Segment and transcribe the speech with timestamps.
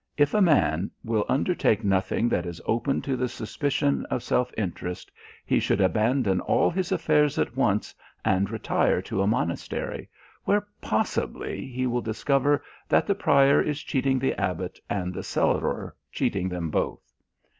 [0.17, 5.11] If a man will undertake nothing that is open to the suspicion of self interest,
[5.45, 7.93] he should abandon all his affairs at once
[8.25, 10.09] and retire to a monastery,
[10.43, 15.95] where possibly he will discover that the prior is cheating the abbot and the cellarer
[16.11, 17.13] cheating them both.